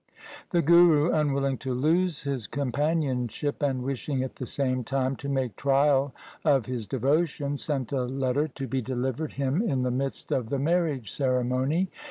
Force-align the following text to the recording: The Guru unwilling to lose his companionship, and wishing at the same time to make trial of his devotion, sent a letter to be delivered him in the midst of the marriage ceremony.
The 0.49 0.63
Guru 0.63 1.11
unwilling 1.11 1.59
to 1.59 1.75
lose 1.75 2.21
his 2.23 2.47
companionship, 2.47 3.61
and 3.61 3.83
wishing 3.83 4.23
at 4.23 4.37
the 4.37 4.47
same 4.47 4.83
time 4.83 5.15
to 5.17 5.29
make 5.29 5.55
trial 5.55 6.11
of 6.43 6.65
his 6.65 6.87
devotion, 6.87 7.55
sent 7.55 7.91
a 7.91 8.05
letter 8.05 8.47
to 8.47 8.67
be 8.67 8.81
delivered 8.81 9.33
him 9.33 9.61
in 9.61 9.83
the 9.83 9.91
midst 9.91 10.31
of 10.31 10.49
the 10.49 10.57
marriage 10.57 11.11
ceremony. 11.11 11.91